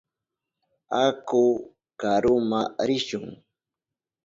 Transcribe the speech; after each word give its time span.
Aku 1.03 1.43
karuma 1.99 2.61
rishun. 2.87 3.25